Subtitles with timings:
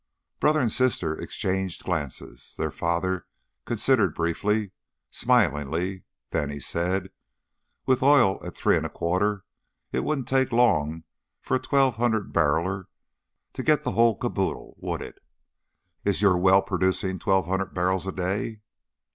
[0.39, 3.27] Brother and sister exchanged glances; the father
[3.65, 4.71] considered briefly,
[5.11, 7.11] smilingly, then he said,
[7.85, 9.43] "With oil at three an' a quarter,
[9.91, 11.03] it wouldn't take long
[11.39, 12.87] for a twelve hundred bar'ler
[13.53, 15.19] to get the hull caboodle, would it?"
[16.03, 18.61] "Is your well producing twelve hundred barrels a day?"